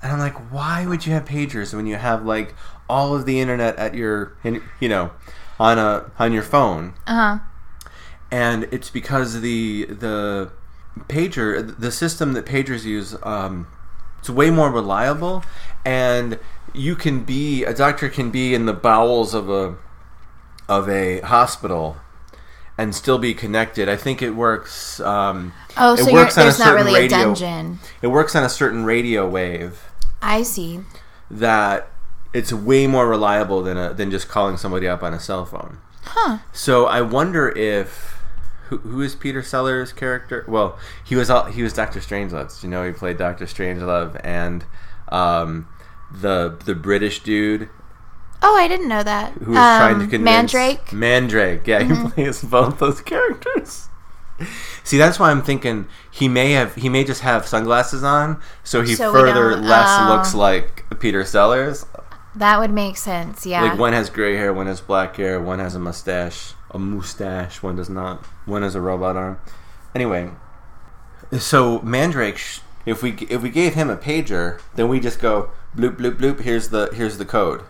[0.03, 2.53] and I'm like, why would you have pagers when you have like
[2.91, 5.11] all of the internet at your, in- you know,
[5.59, 6.93] on a on your phone?
[7.07, 7.39] Uh huh.
[8.31, 10.51] and it's because the the
[11.07, 13.67] pager the system that pagers use um,
[14.19, 15.43] it's way more reliable
[15.85, 16.37] and
[16.73, 19.75] you can be a doctor can be in the bowels of a
[20.67, 21.97] of a hospital
[22.77, 26.41] and still be connected i think it works um, Oh, it so you're, works on
[26.41, 27.79] a there's not certain really a radio- dungeon.
[28.01, 29.83] it works on a certain radio wave
[30.21, 30.81] I see.
[31.29, 31.89] that
[32.33, 35.77] it's way more reliable than a, than just calling somebody up on a cell phone.
[36.03, 36.39] Huh.
[36.51, 38.21] So I wonder if
[38.69, 40.45] who, who is Peter Sellers' character?
[40.47, 42.63] Well, he was all, he was Doctor Strangelove.
[42.63, 44.65] You know, he played Doctor Strangelove and
[45.09, 45.67] um,
[46.11, 47.69] the the British dude
[48.43, 49.33] Oh, I didn't know that.
[49.33, 50.91] who was trying to Um, convince Mandrake.
[50.93, 51.67] Mandrake.
[51.67, 53.87] Yeah, he plays both those characters.
[54.83, 58.81] See, that's why I'm thinking he may have he may just have sunglasses on, so
[58.81, 60.07] he So further less oh.
[60.15, 61.85] looks like Peter Sellers.
[62.35, 63.45] That would make sense.
[63.45, 63.63] Yeah.
[63.63, 67.61] Like one has gray hair, one has black hair, one has a mustache, a mustache,
[67.61, 68.25] one does not.
[68.45, 69.39] One has a robot arm.
[69.93, 70.31] Anyway,
[71.37, 72.39] so Mandrake,
[72.85, 76.39] if we if we gave him a pager, then we just go bloop bloop bloop.
[76.41, 77.63] Here's the here's the code.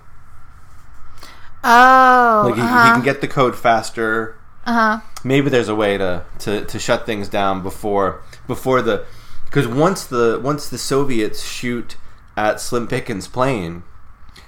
[1.63, 2.43] oh.
[2.45, 2.93] Like he, he uh-huh.
[2.93, 4.38] can get the code faster.
[4.65, 5.08] uh huh.
[5.24, 9.06] Maybe there's a way to, to, to shut things down before before the
[9.45, 11.97] because once the once the Soviets shoot
[12.38, 13.84] at Slim Pickens' plane,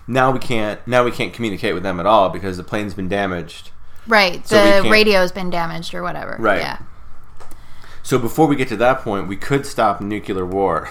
[0.08, 3.10] now we can't now we can't communicate with them at all because the plane's been
[3.10, 3.72] damaged.
[4.08, 4.46] Right.
[4.46, 6.36] So the radio's been damaged or whatever.
[6.40, 6.60] Right.
[6.60, 6.80] Yeah.
[8.02, 10.90] So before we get to that point, we could stop nuclear war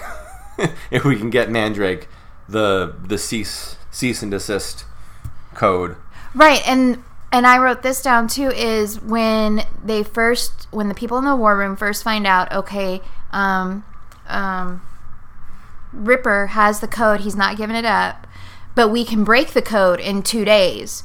[0.91, 2.07] if we can get Mandrake
[2.49, 4.85] the the cease cease and desist
[5.53, 5.95] code.
[6.33, 8.49] Right, and and I wrote this down too.
[8.49, 13.01] Is when they first, when the people in the war room first find out, okay,
[13.31, 13.83] um,
[14.27, 14.81] um,
[15.91, 17.21] Ripper has the code.
[17.21, 18.22] He's not giving it up,
[18.75, 21.03] but we can break the code in two days.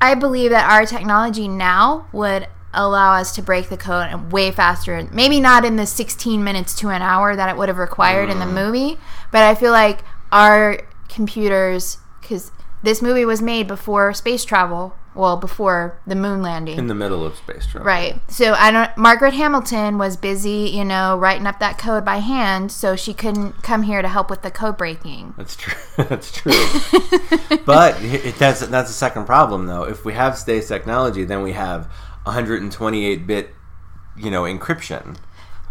[0.00, 5.08] I believe that our technology now would allow us to break the code way faster.
[5.12, 8.38] Maybe not in the 16 minutes to an hour that it would have required in
[8.38, 8.54] the mm.
[8.54, 8.98] movie,
[9.32, 15.36] but I feel like our computers, because this movie was made before space travel, well,
[15.36, 16.78] before the moon landing.
[16.78, 17.86] In the middle of space travel.
[17.86, 18.20] Right.
[18.30, 18.96] So I don't.
[18.96, 23.62] Margaret Hamilton was busy, you know, writing up that code by hand, so she couldn't
[23.62, 25.34] come here to help with the code breaking.
[25.36, 25.74] That's true.
[26.04, 26.52] that's true.
[27.66, 29.82] but it, that's that's the second problem, though.
[29.84, 31.86] If we have today's technology, then we have
[32.24, 33.50] 128 bit,
[34.16, 35.16] you know, encryption.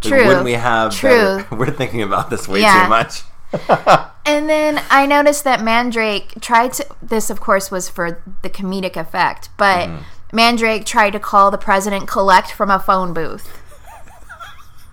[0.03, 0.27] Like, True.
[0.27, 0.95] Wouldn't we have?
[0.95, 1.09] True.
[1.09, 2.83] better- we're thinking about this way Yeah.
[2.83, 3.23] too much.
[4.25, 6.85] And then I noticed that Mandrake tried to.
[7.01, 10.03] This, of course, was for the comedic effect, but Mm-hmm.
[10.31, 13.49] Mandrake tried to call the president collect from a phone booth.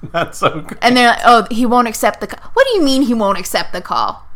[0.12, 0.78] That's so good.
[0.80, 2.50] And they're like, oh, he won't accept the call.
[2.54, 4.26] What do you mean he won't accept the call?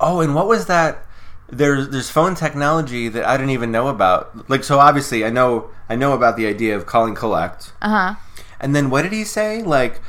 [0.00, 1.04] Oh, and what was that?
[1.48, 4.48] There's there's phone technology that I didn't even know about.
[4.48, 7.72] Like, so obviously, I know I know about the idea of calling collect.
[7.82, 8.14] Uh huh.
[8.58, 9.62] And then what did he say?
[9.62, 10.00] Like,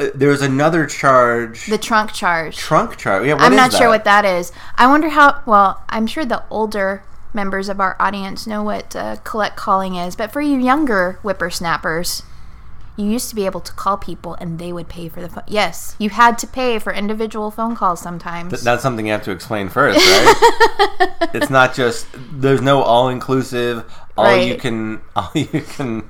[0.00, 1.66] uh, there was another charge.
[1.66, 2.56] The trunk charge.
[2.56, 3.26] trunk charge.
[3.26, 4.52] Yeah, what I'm not sure what that is.
[4.76, 5.42] I wonder how.
[5.46, 10.16] Well, I'm sure the older members of our audience know what uh, collect calling is,
[10.16, 12.22] but for you younger whippersnappers,
[12.96, 15.44] you used to be able to call people and they would pay for the phone.
[15.46, 18.52] Yes, you had to pay for individual phone calls sometimes.
[18.52, 21.08] Th- That's something you have to explain first, right?
[21.34, 23.84] it's not just there's no all inclusive,
[24.16, 26.08] all you can, all you can,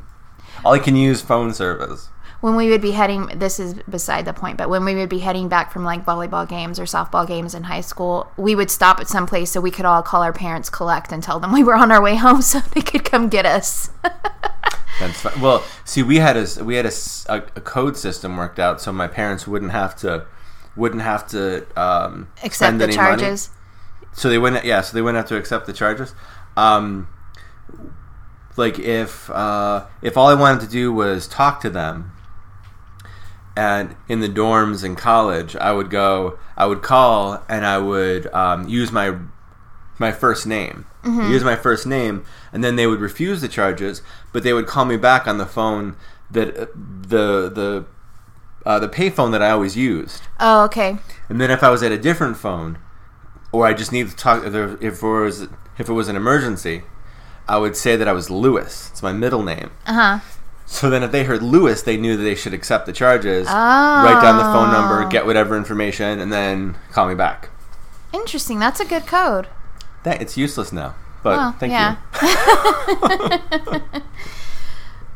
[0.64, 2.08] all you can use phone service.
[2.40, 5.18] When we would be heading this is beside the point but when we would be
[5.18, 8.98] heading back from like volleyball games or softball games in high school we would stop
[9.00, 11.62] at some place so we could all call our parents collect and tell them we
[11.62, 13.90] were on our way home so they could come get us
[14.98, 15.40] That's fine.
[15.40, 16.92] Well, see, we had a we had a,
[17.28, 20.26] a- code system worked out, so my parents wouldn't have to
[20.76, 23.18] wouldn't have to um, accept the any money.
[23.18, 23.50] charges
[24.12, 24.82] So they wouldn't, yeah.
[24.82, 26.14] So they wouldn't have to accept the charges.
[26.56, 27.08] Um,
[28.56, 32.12] like if uh, if all I wanted to do was talk to them,
[33.56, 38.32] and in the dorms in college, I would go, I would call, and I would
[38.32, 39.16] um, use my
[39.98, 44.02] my first name, use my first name, and then they would refuse the charges,
[44.32, 45.94] but they would call me back on the phone
[46.30, 47.84] that uh, the the
[48.64, 50.22] uh, the payphone that I always used.
[50.38, 50.98] oh okay
[51.28, 52.78] And then if I was at a different phone,
[53.52, 55.48] or I just needed to talk, if there, if it was
[55.78, 56.82] if it was an emergency,
[57.48, 58.90] I would say that I was Lewis.
[58.92, 59.70] It's my middle name.
[59.86, 60.18] Uh huh.
[60.72, 63.52] So then, if they heard Lewis, they knew that they should accept the charges, Oh.
[64.04, 67.50] write down the phone number, get whatever information, and then call me back.
[68.12, 68.60] Interesting.
[68.60, 69.48] That's a good code.
[70.04, 70.94] That it's useless now,
[71.24, 71.96] but Well, thank yeah.
[72.22, 73.80] you.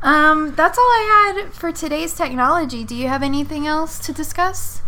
[0.02, 2.84] Um, that's all I had for today's technology.
[2.84, 4.82] Do you have anything else to discuss?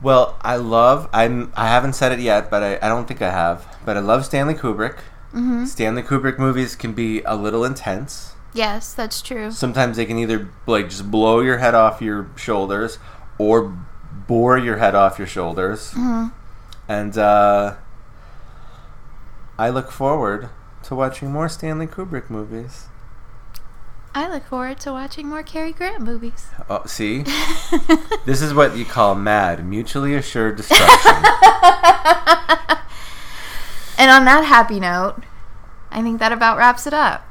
[0.00, 1.08] Well, I love.
[1.12, 1.52] I'm.
[1.56, 3.66] I haven't said it yet, but I, I don't think I have.
[3.84, 4.98] But I love Stanley Kubrick.
[5.34, 5.64] Mm-hmm.
[5.64, 8.34] Stanley Kubrick movies can be a little intense.
[8.56, 9.50] Yes, that's true.
[9.50, 12.98] Sometimes they can either like just blow your head off your shoulders,
[13.38, 13.76] or
[14.26, 15.92] bore your head off your shoulders.
[15.92, 16.28] Mm-hmm.
[16.88, 17.76] And uh,
[19.58, 20.48] I look forward
[20.84, 22.86] to watching more Stanley Kubrick movies.
[24.14, 26.46] I look forward to watching more Cary Grant movies.
[26.70, 27.22] Oh, see,
[28.24, 31.12] this is what you call mad, mutually assured destruction.
[33.98, 35.22] And on that happy note,
[35.90, 37.25] I think that about wraps it up.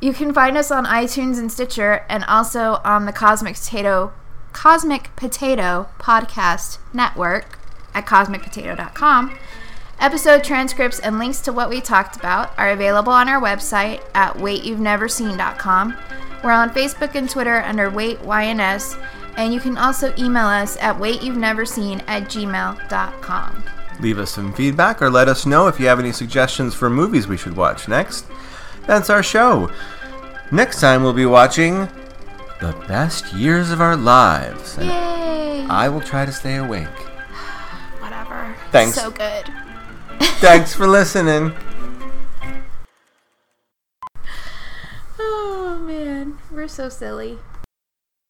[0.00, 4.12] You can find us on iTunes and Stitcher and also on the Cosmic Potato
[4.52, 7.58] Cosmic Potato Podcast Network
[7.94, 9.36] at cosmicpotato.com.
[10.00, 14.34] Episode transcripts and links to what we talked about are available on our website at
[14.34, 15.96] waityou'veneverseen.com.
[16.44, 19.04] We're on Facebook and Twitter under WaitYNS,
[19.36, 23.64] and you can also email us at waityou'veneverseen at gmail.com.
[24.00, 27.26] Leave us some feedback or let us know if you have any suggestions for movies
[27.26, 28.24] we should watch next.
[28.88, 29.70] That's our show.
[30.50, 31.86] Next time we'll be watching
[32.58, 34.78] The Best Years of Our Lives.
[34.78, 35.66] And Yay!
[35.68, 36.86] I will try to stay awake.
[38.00, 38.56] Whatever.
[38.72, 38.94] Thanks.
[38.94, 39.44] So good.
[40.40, 41.52] Thanks for listening.
[45.18, 47.38] Oh man, we're so silly.